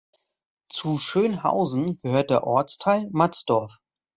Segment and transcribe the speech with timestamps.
[0.71, 3.77] Zu Schönhausen gehört der Ortsteil Matzdorf.